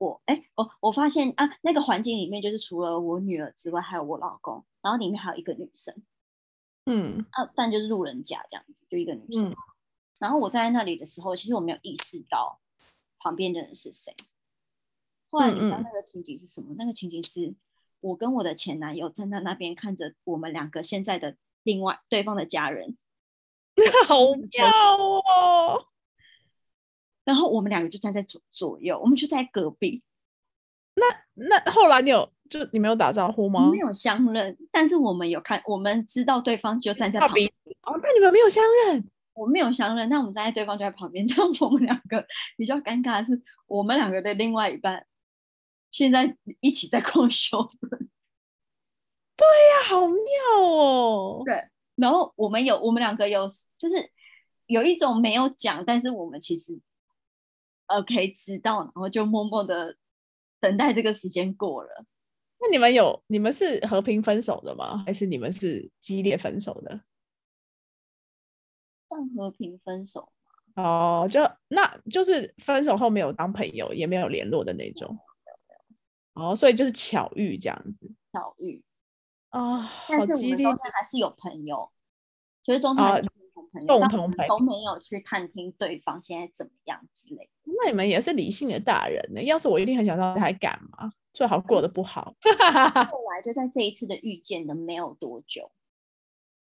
[0.00, 5.94] 我哎我我发现啊那个环境里面就是除了我女儿之外，还有我老公，然后里面还有一个女生
[6.86, 9.50] 嗯啊，但就是路人甲这样子，就一个女生。
[9.50, 9.56] 嗯
[10.18, 12.60] 然后我站在那里的时候，其实我没有意识到
[13.18, 14.14] 旁边的人是谁。
[15.30, 16.74] 后来你知道那个情景是什么？
[16.76, 17.54] 那个情景是
[18.00, 22.98] 我跟我的前男友站在那边看着我们两个现在的另外对方的家人，
[24.06, 24.68] 好妙
[25.24, 25.86] 哦。
[27.30, 30.02] 然后我们两个就站在左左右，我们就在隔壁，
[30.94, 33.78] 那那后来你有就你没有打招呼吗没？
[33.78, 39.08] 有相认，但是我们有看，我们知道对方就站在旁边，哦，那你们没有相认？
[39.32, 45.06] 我们没有相认，那我们站在对方就在旁边， 但我们两个比较尴尬的是，我们两个的另外一半
[45.92, 47.70] 现在一起在逛 秀。
[49.36, 50.18] 对呀，好妙
[50.66, 51.42] 哦。
[51.46, 54.10] 对，然后我们有，我们两个有，就是
[54.66, 56.80] 有一种没有讲，但是我们其实
[57.90, 59.96] 呃可以知道，然后就默默的
[60.60, 62.04] 等待这个时间过了。
[62.60, 65.02] 那你们有你们是和平分手的吗？
[65.04, 67.00] 还是你们是激烈分手的？
[69.08, 70.32] 算和平分手，
[70.76, 75.18] 哦，就那就是分手后没有当朋友，也没有联络的那种。
[76.34, 78.84] 哦，所以就是巧遇这样子巧遇，
[79.48, 81.90] 啊，但是我们中间还是有朋友，
[82.62, 83.04] 就是中间
[83.86, 87.72] 共同朋友都没有去探听对方现在怎么样之类的。
[87.82, 92.34] 那你们也是理性的大人呢，要是我一定很想知道他还敢吗，最好过得不好。
[92.42, 95.70] 后来就在这一次的遇见的没有多久，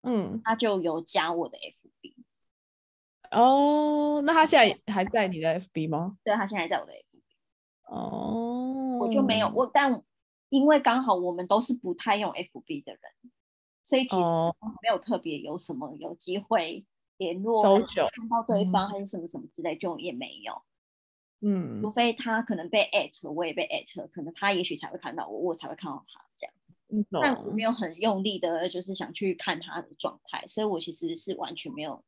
[0.04, 2.14] 嗯，他就有加我的 FB，
[3.32, 6.18] 哦，那他现在还在你的 FB 吗？
[6.24, 7.06] 对他现在在我的 FB。
[7.86, 10.02] 哦，我就没有我，但
[10.48, 13.02] 因为刚好我们都是不太用 FB 的人，
[13.92, 16.86] 所以其实哦没有特别有什么有机会
[17.18, 20.62] 联络，看到对方还是什么什么之类，就也没有。
[21.42, 26.54] 嗯除非他可能被 at，我也被 at，可能他也许才会看到我，我才会看到他这样。
[26.88, 32.06] 嗯，但我没有很用力的，就是想去看他的状态，所以我其实是完全没有，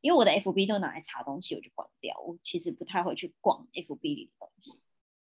[0.00, 2.18] 因为我的 FB 都拿来查东西，我就关掉。
[2.26, 4.80] 我其实不太会去逛 FB 里的东西。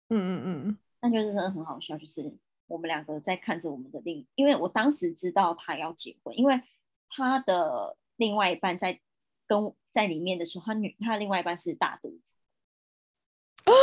[0.10, 2.36] 嗯嗯嗯，那就是真的很好笑，就是
[2.68, 6.62] 我们两个在看着我们的另，因为我当时知道他要结婚，因为
[7.10, 9.02] 他的另外一半在
[9.48, 12.34] 跟在里面的时候，他女他的另外一半是大肚子，
[13.64, 13.74] 啊，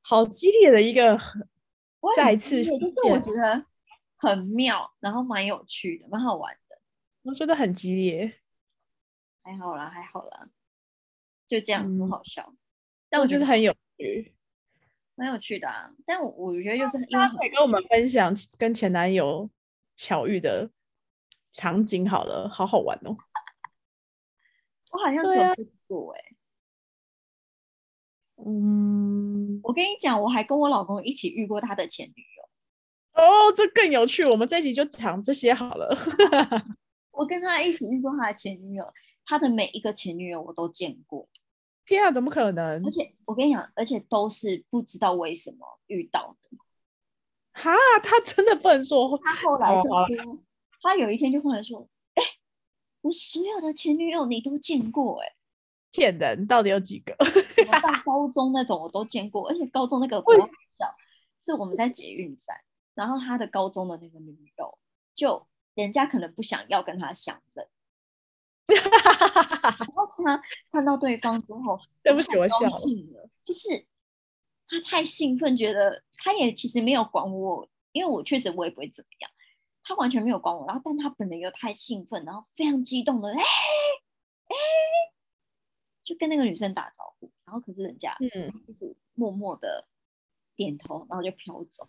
[0.00, 1.18] 好激烈的一个
[2.16, 3.66] 再次很激烈就是我觉得
[4.16, 6.78] 很妙，然后蛮有趣的，蛮好玩的，
[7.22, 8.34] 我觉得很激烈。
[9.42, 10.48] 还好啦，还好啦，
[11.46, 12.54] 就这样，很嗯好笑。
[13.10, 14.34] 但我觉得很有趣。
[15.16, 19.48] 蛮有趣的啊，但我我觉得就是因为大家可以跟我们分享跟前男友
[19.96, 20.70] 巧遇的
[21.52, 23.16] 场景好了，好好玩哦。
[24.90, 26.20] 我好像只有遇过哎。
[28.36, 33.22] 嗯，我跟你讲，我还跟我老公一起遇过他的前女友。
[33.22, 35.96] 哦，这更有趣，我们这集就讲这些好了。
[37.12, 38.92] 我跟他一起遇过他的前女友，
[39.24, 41.28] 他的每一个前女友我都见过。
[41.86, 42.84] 天啊，怎么可能？
[42.84, 46.58] 而且我跟你讲，而且都是不知道为什么遇到的。
[47.52, 49.18] 哈，他真的不能说。
[49.18, 50.06] 他后来就说，
[50.80, 52.22] 他有一天就忽然说，哎，
[53.00, 55.34] 我所有的前女友你都见过，哎。
[55.90, 57.14] 骗人，到底有几个？
[57.14, 60.48] 到高中那种我都见过，而且高中那个国小，
[61.40, 62.56] 是我们在捷运站，
[62.94, 64.76] 然后他的高中的那个女友，
[65.14, 67.68] 就人家可能不想要跟他相认，
[68.66, 72.70] 然后他看到对方之后，对不起，我笑了，
[73.44, 73.86] 就是
[74.68, 79.30] 他太兴奋，觉得他也其实没有管我，因为我确实我也不会怎么样，
[79.82, 84.54] 他完全没有管我，然后但他本人又太兴奋，然后非常激动的，哎哎。
[86.02, 89.88] 就跟那个女生打招呼，然后可是人家嗯，就是默默的
[90.54, 91.88] 点头，然后就飘走，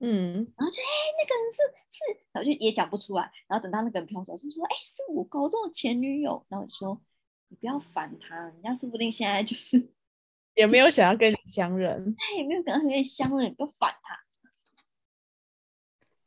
[0.00, 7.00] 嗯，然后就哎那个人是是，然后就也讲不出来，然后等到那个人飘走，就说哎是我高中的前女友，然后就说
[7.48, 9.90] 你不要烦他，人家说不定现在就是
[10.56, 14.18] 也没有想要跟你相认，他 也没有可能跟你相认，你不要烦他。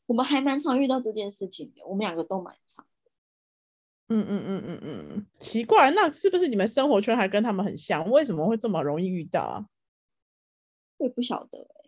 [0.06, 2.86] 我们还蛮常遇到这件事情的，我们两个都蛮常。
[4.10, 8.12] 嗯嗯嗯嗯嗯，奇怪，那是不是你们生活圈还跟他们很像？
[8.12, 9.66] 为什么会这么容易遇到啊？
[10.98, 11.83] 我也不晓得哎，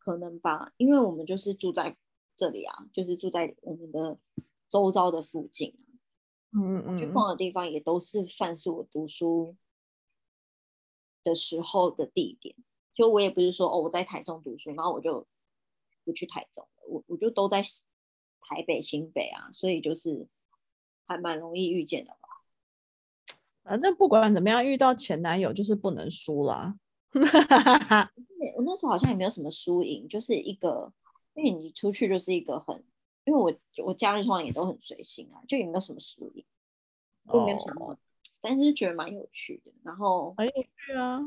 [0.00, 1.96] 可能吧，因为我们就是住在
[2.34, 4.18] 这里啊，就是住在我们的
[4.68, 5.78] 周遭的附近
[6.50, 9.56] 嗯嗯嗯，去逛的地方也都是算是我读书
[11.22, 12.56] 的时候的地点。
[12.94, 15.28] 就我也不是说哦我在台中读书，然后我就
[16.04, 17.62] 不去台中了，我我就都在
[18.40, 20.26] 台北、新北啊，所以就是。
[21.06, 22.28] 还蛮容易遇见的吧，
[23.64, 26.78] 反正不管怎么样，遇到前男友就是不能输啦。
[28.56, 30.92] 我那时候好像也没有什么输赢，就是一个，
[31.34, 32.84] 因为你出去就是一个很，
[33.24, 36.44] 因为我我假日通常也都很随性啊，就也没有什么输赢，
[37.24, 37.98] 我没有想过，
[38.40, 39.72] 但是觉得蛮有趣的。
[39.82, 41.20] 然后很有趣啊，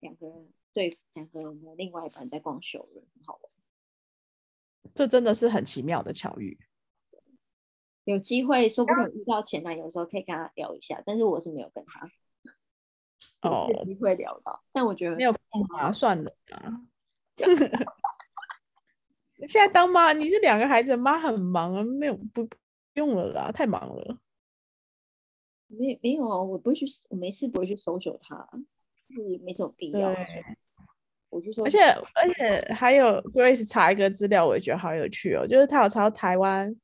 [0.00, 3.52] 两个人对两个人的另外一半在逛秀人，很好玩。
[4.94, 6.58] 这真的是很奇妙的巧遇。
[8.04, 12.10] 有机会说不定遇到前男友的时候可以跟他聊一下，但是我是没有跟他
[13.42, 16.80] 有这个机会聊到，但我觉得没有空啊，算了啊。
[19.46, 22.48] 现在当妈，你是两个孩子的妈，很忙啊，没有不
[22.94, 24.18] 用了啦，太忙了。
[25.68, 28.48] 没没有啊，我不会去，我没事不会去搜索他，
[29.10, 30.14] 是没什么必要。
[31.30, 31.78] 我就说，而且
[32.14, 36.76] 而且还有 Grace 查一个资料，我也觉得好有趣哦，就是他有查到台湾。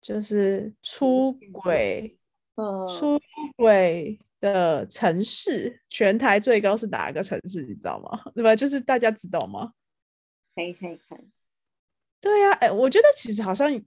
[0.00, 2.16] 就是出轨，
[2.54, 3.20] 呃，出
[3.56, 7.62] 轨的城市，全台最高是哪个城市？
[7.62, 8.30] 你知道吗？
[8.36, 8.56] 对吧？
[8.56, 9.72] 就是大家知道吗？
[10.54, 11.30] 可以可以看。
[12.20, 13.82] 对呀，哎，我觉得其实好像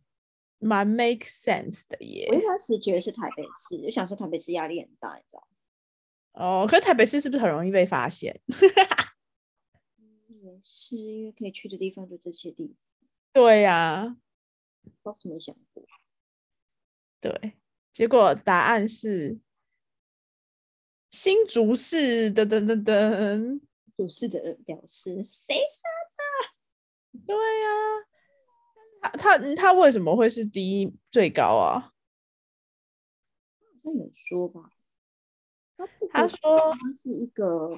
[0.59, 2.27] 蛮 make sense 的耶。
[2.29, 5.47] 我一开始觉得是台北市，就想说台北市压力很大，你知道
[6.33, 8.41] 哦，可是台北市是不是很容易被发现？
[10.43, 12.75] 也是，因为可以去的地方就这些地方。
[13.33, 14.17] 对呀。
[15.03, 15.85] 倒是没想过。
[17.19, 17.53] 对，
[17.93, 19.39] 结果答案是
[21.12, 23.62] 新竹市的等等等，
[23.97, 27.19] 主事的人表示谁杀的？
[27.28, 27.69] 对呀，
[29.02, 31.91] 他他他为什么会是第一最高啊？
[33.84, 34.71] 好像有说吧，
[35.76, 37.78] 他他说他是一个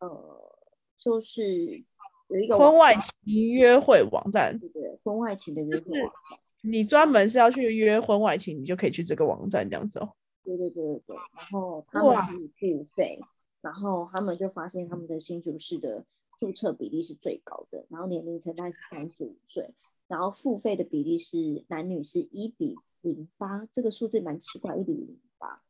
[0.00, 0.58] 呃，
[0.96, 1.84] 就是
[2.28, 6.38] 有一个婚外情约会网站，对对，婚外情的约会网站。
[6.62, 10.14] 你专门是要去约婚外情，你就可以去这个网站这样子哦。
[10.44, 12.16] 对对对对对，然后他们
[12.58, 13.20] 可以付费，
[13.60, 16.04] 然后他们就发现他们的新主事的
[16.38, 19.74] 注册比例是最高的，然后年龄层大概是三十五岁，
[20.08, 25.62] 然后付费的比例是男女是一比零八，这个数字蛮奇怪，一比零八。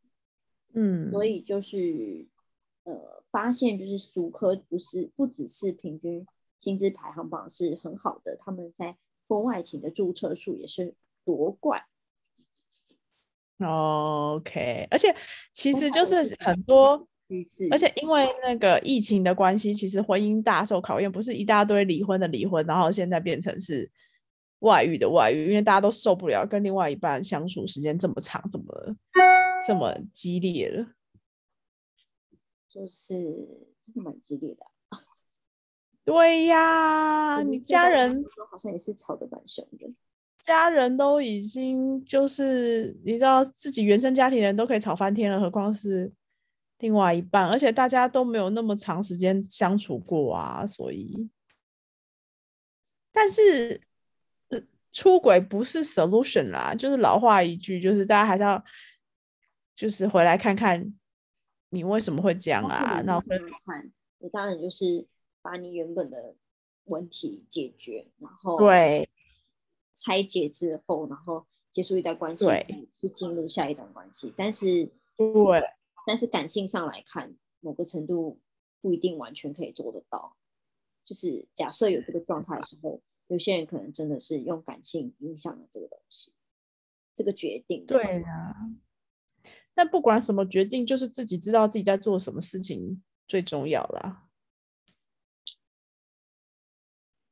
[0.72, 2.26] 嗯，所以就是
[2.84, 6.26] 呃发现就是主科不是不只是平均
[6.58, 8.96] 薪资排行榜是很好的，他们在。
[9.28, 10.94] 婚外情的注册数也是
[11.24, 11.84] 夺冠
[13.64, 15.14] ，OK，而且
[15.52, 17.08] 其实就是很多，
[17.70, 23.90] 而且因为那个疫情的关系，其实婚姻大受考验，不是一大堆离婚的离婚，然后现在变成是
[24.58, 28.96] 外遇的外遇，因为大家都受不了跟另外一半相处时间这么长，这么
[29.66, 30.86] 这么激烈了，
[32.68, 33.14] 就是
[33.82, 34.66] 真的蛮激烈的。
[36.04, 39.94] 对呀，你家人好像也是吵得蛮凶的。
[40.44, 46.12] 家人都已经就是你知道自己原生家庭人都可以吵翻天了，何况是
[46.78, 51.30] 另外一半，而且大家都没有那么长时间相处过啊，所以，
[53.12, 53.80] 但是
[54.48, 58.64] 呃出轨不是 solution 啦，就是老话一句，就是大家还是要
[59.76, 60.92] 就是回来看看
[61.70, 63.24] 你为什么会这样啊，然后
[63.64, 65.06] 看，你当然就是
[65.40, 66.34] 把你原本的
[66.86, 69.08] 问题解决，然后对。
[69.94, 74.32] 拆解之后，然后结束一段关系，对，是进入下一段关系。
[74.36, 75.62] 但是，对，
[76.06, 78.40] 但是感性上来看，某个程度
[78.80, 80.36] 不一定完全可以做得到。
[81.04, 86.32] 就是假设有这个状态的时候，有些人可能真的是用感性影响了这个东西，
[87.14, 87.86] 这个决定。
[87.86, 88.54] 对啊。
[89.74, 94.28] 但不管什么决定，就是自己知道自己在做什么事情最重要啦。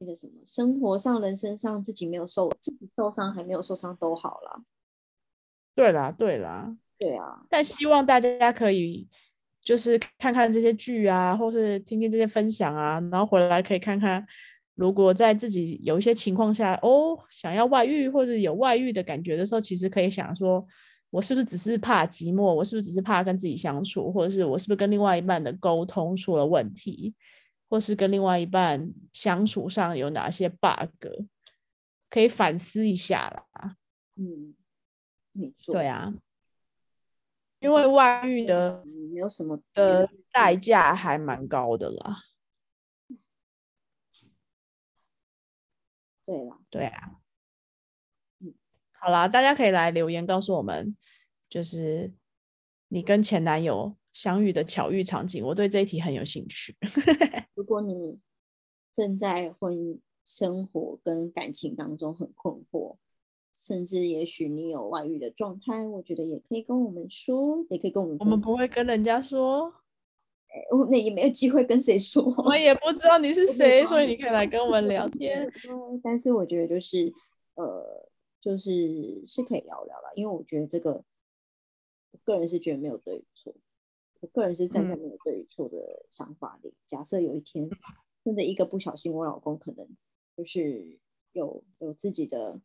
[0.00, 4.62] 那个什么，生活上、人身上自己没有受，自己受伤还没有受伤都好了。
[5.74, 6.74] 对啦，对啦。
[6.98, 7.44] 对啊。
[7.50, 9.08] 但希望大家可以
[9.62, 14.26] 就是看看这些剧啊，或是听听这些分享啊，然后回来可以看看，
[14.74, 20.66] 如果在自己有一些情况下，哦，想要外遇或者有外遇的感觉的时候，其实可以想说，
[21.10, 22.54] 我是不是只是怕寂寞？
[22.54, 24.12] 我是不是只是怕跟自己相处？
[24.12, 27.14] 或者是我是不是跟另外一半的沟通出了问题？
[27.70, 31.06] 或是跟另外一半相处上有哪些 bug，
[32.10, 33.76] 可以反思一下啦。
[34.16, 34.56] 嗯，
[35.30, 35.72] 你说。
[35.72, 36.12] 对啊，
[37.60, 42.24] 因为外遇的没有什么的代价还蛮高的啦。
[46.24, 46.58] 对啦。
[46.70, 47.20] 对啊。
[48.40, 48.52] 嗯，
[48.90, 50.96] 好啦，大家可以来留言告诉我们，
[51.48, 52.12] 就是
[52.88, 53.96] 你跟前男友。
[54.12, 56.76] 相遇的巧遇场景，我对这一题很有兴趣。
[57.54, 58.18] 如果你
[58.92, 62.96] 正在婚姻生活跟感情当中很困惑，
[63.52, 68.16] 甚至也许你有外遇的状态，我觉得也可以跟我们说，也可以跟我们。
[68.20, 69.72] 我们不会跟人家说，
[70.72, 72.22] 我那也没有机会跟谁说。
[72.44, 75.50] 我也不知道你是谁，所以你可以来跟我们聊天。
[76.02, 77.12] 但是我觉得就是
[77.54, 78.08] 呃，
[78.40, 81.04] 就是是可以聊聊了，因为我觉得这个，
[82.12, 83.54] 我个人是觉得没有对与错。
[84.20, 86.74] 我个人是站在没有对与错的想法里。
[86.86, 87.70] 假设有一天
[88.24, 89.88] 真的一个不小心，我老公可能
[90.36, 90.98] 就是
[91.32, 92.60] 有有自己的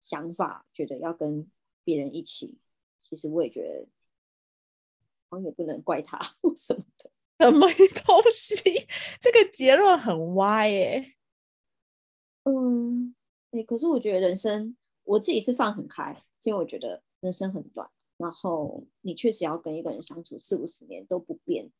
[0.00, 1.50] 想法，觉得要跟
[1.84, 2.58] 别人一起，
[3.00, 3.88] 其实我也觉得，
[5.28, 7.10] 好像也不能怪他 或什么的。
[7.38, 8.54] 什么东西？
[9.20, 11.14] 这个结论很歪耶。
[12.44, 13.16] 嗯，
[13.50, 17.90] 哎，可是我觉得人生，我自己是放很开，因为我觉得人生很短。
[18.22, 21.72] 然后你确实要跟一个人相处四五十年都不变，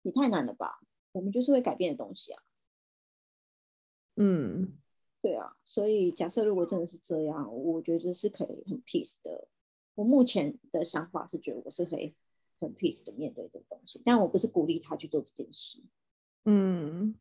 [0.00, 0.80] 也太难了吧？
[1.12, 2.42] 我们就是会改变的东西啊。
[4.16, 4.78] 嗯，
[5.20, 9.48] 对啊，所以假设如果真的是这样，我觉得是可以很 peace 的。
[9.94, 12.14] 我目前的想法是觉得我是可以
[12.58, 15.82] 很 peace 的面对这个东西，但我不是鼓励他去做这件事。
[16.46, 17.14] 嗯，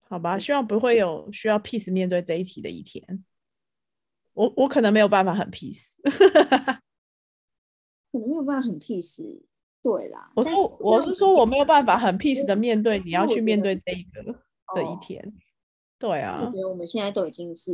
[0.00, 3.24] 好吧，希望不会有需要 peace 面对这一题的一天。
[4.32, 5.92] 我我可能没有办法很 peace，
[8.12, 9.42] 可能没有办法很 peace，
[9.82, 10.32] 对啦。
[10.36, 14.22] 我说我是说我没有办法很 peace 的面对你要去面对这一个
[14.74, 15.32] 的一天，
[15.98, 16.42] 对啊。
[16.44, 17.72] 我觉得我们现在都已经是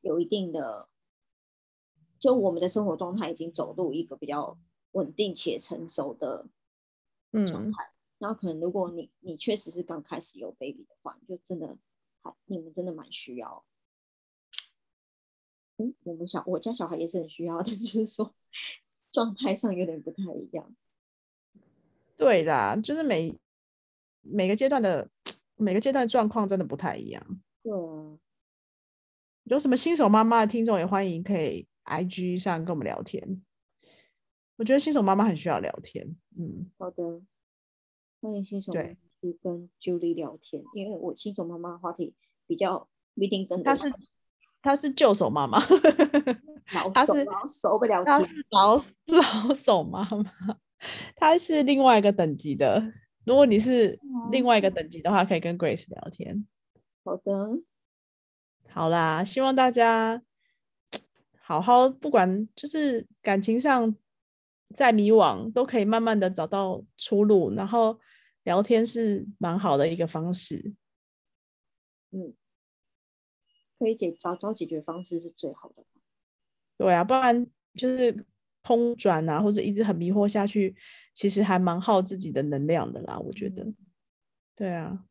[0.00, 0.88] 有一定的，
[2.18, 4.58] 就我们的生活状态已经走入一个比较
[4.92, 6.46] 稳定且成熟的
[7.46, 7.90] 状态。
[8.18, 11.78] 然后可能如果你你确实是刚开始有 baby 的话，就真的
[12.20, 13.64] 还你们真的蛮需要。
[15.78, 18.34] 嗯，我们小我家小孩也是很需要，但 就是说
[19.12, 20.74] 状态上有点不太一样。
[22.16, 23.38] 对啦，就是每
[24.22, 25.08] 每个阶段的
[25.54, 27.40] 每个阶段状况真的不太一样。
[27.62, 28.18] 对啊。
[29.44, 33.42] 有什么新手妈妈的听众也欢迎可以 I G 上跟我们聊天。
[34.56, 36.16] 我觉得新手妈妈很需要聊天。
[36.36, 36.70] 嗯。
[36.76, 37.22] 好的。
[38.20, 38.88] 欢迎新手妈妈
[39.20, 42.14] 去跟 Julie 聊天，因为我新手妈妈话题
[42.48, 43.88] 比较不一定跟但是。
[44.60, 45.60] 她是旧手妈妈，
[46.92, 50.56] 她是老手不了她是老老手妈妈，
[51.16, 52.92] 她是另外一个等级的。
[53.24, 54.00] 如果你是
[54.30, 56.46] 另外一个等级的话，可以跟 Grace 聊天。
[57.04, 57.60] 好的，
[58.68, 60.22] 好啦，希望大家
[61.38, 63.96] 好好，不管就是感情上
[64.70, 67.54] 再迷惘，都可以慢慢的找到出路。
[67.54, 68.00] 然后
[68.42, 70.74] 聊天是蛮好的一个方式。
[72.10, 72.34] 嗯。
[73.78, 75.84] 可以解找找解决方式是最好的。
[76.76, 78.24] 对啊，不然就是
[78.62, 80.76] 空转啊，或者一直很迷惑下去，
[81.14, 83.66] 其实还蛮耗自己的能量的啦，我觉得。
[84.54, 85.04] 对啊，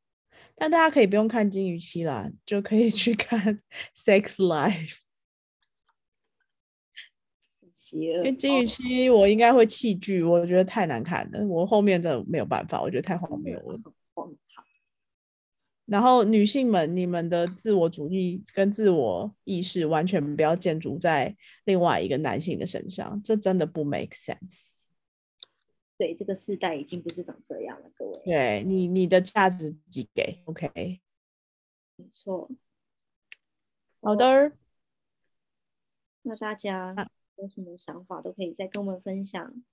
[0.55, 3.61] 但大家可以不用看金鱼期啦，就可以去看
[3.95, 4.99] Sex Life。
[7.93, 13.80] 因为金鱼期我应该会弃剧，我觉得太难看了，我后面真的没有办法，我觉得太荒谬了。
[15.88, 24.75] 然后女性们，你们的自我主义跟自我意识完全不要建筑在另外一个男性的身上，这真的不 make sense。
[25.97, 28.21] 对，这个时代已经不是长这样了，各位。
[28.25, 30.99] 对你，你的价值自己给，OK。
[31.95, 32.51] 没错。
[34.01, 34.51] 好的。
[36.21, 39.63] 那大家有什么想法都可以再跟我们分享。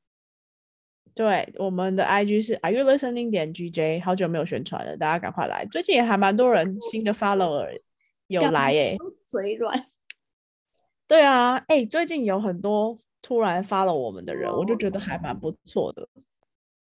[1.14, 5.66] 对，我们的 IG 是 Are you listening 点 GJ，好久没有宣传了，大家赶快来。
[5.66, 7.80] 最近也还蛮多人新的 follower
[8.26, 8.96] 有来诶。
[9.24, 9.86] 嘴软。
[11.06, 16.08] 对啊，哎，最近有很多突然 follow 我们的人，我就觉得还蛮不错的。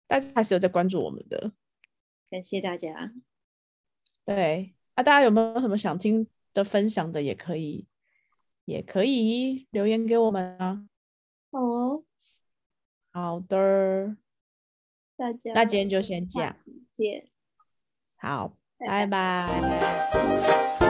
[0.07, 1.51] 大家还是有在关注我们的。
[2.29, 3.11] 感谢大家。
[4.25, 7.85] 对，啊，大家有没有什么想听的分享的，也可以，
[8.65, 10.87] 也可以留言给我们啊。
[13.17, 14.15] 好的，
[15.17, 16.55] 大家，那今天就先这样，
[16.91, 17.27] 见，
[18.15, 19.07] 好，拜。
[19.07, 20.86] 拜。